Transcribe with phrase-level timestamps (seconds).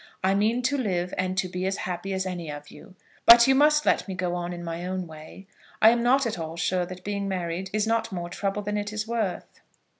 [0.23, 2.95] I mean to live and to be as happy as any of you.
[3.27, 5.45] But you must let me go on in my own way.
[5.79, 8.91] I am not at all sure that being married is not more trouble than it
[8.91, 9.61] is worth."